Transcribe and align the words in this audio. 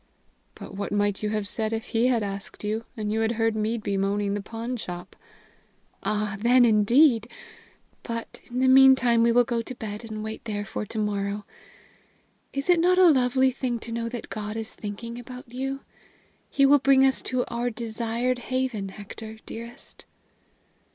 "But 0.55 0.73
what 0.73 0.91
might 0.91 1.21
you 1.21 1.29
have 1.29 1.47
said 1.47 1.71
if 1.71 1.89
he 1.89 2.07
had 2.07 2.23
asked 2.23 2.63
you, 2.63 2.85
and 2.97 3.11
you 3.11 3.19
had 3.19 3.33
heard 3.33 3.55
me 3.55 3.77
bemoaning 3.77 4.33
the 4.33 4.41
pawnshop?" 4.41 5.15
"Ah, 6.01 6.37
then, 6.39 6.65
indeed! 6.65 7.29
But, 8.01 8.41
in 8.49 8.57
the 8.61 8.67
meantime, 8.67 9.21
we 9.21 9.31
will 9.31 9.43
go 9.43 9.61
to 9.61 9.75
bed 9.75 10.03
and 10.09 10.23
wait 10.23 10.43
there 10.45 10.65
for 10.65 10.87
to 10.87 10.97
morrow. 10.97 11.45
Is 12.51 12.67
it 12.67 12.79
not 12.79 12.97
a 12.97 13.11
lovely 13.11 13.51
thing 13.51 13.77
to 13.81 13.91
know 13.91 14.09
that 14.09 14.29
God 14.31 14.57
is 14.57 14.73
thinking 14.73 15.19
about 15.19 15.53
you? 15.53 15.81
He 16.49 16.65
will 16.65 16.79
bring 16.79 17.05
us 17.05 17.21
to 17.21 17.45
our 17.47 17.69
desired 17.69 18.39
haven, 18.39 18.89
Hector, 18.89 19.37
dearest!" 19.45 20.05